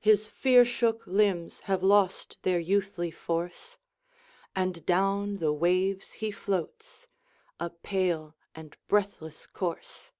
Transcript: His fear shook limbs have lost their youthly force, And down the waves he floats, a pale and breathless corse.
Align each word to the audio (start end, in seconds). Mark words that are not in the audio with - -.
His 0.00 0.26
fear 0.26 0.64
shook 0.64 1.06
limbs 1.06 1.60
have 1.68 1.82
lost 1.82 2.38
their 2.40 2.58
youthly 2.58 3.10
force, 3.12 3.76
And 4.54 4.86
down 4.86 5.36
the 5.36 5.52
waves 5.52 6.12
he 6.12 6.30
floats, 6.30 7.08
a 7.60 7.68
pale 7.68 8.34
and 8.54 8.74
breathless 8.88 9.46
corse. 9.46 10.12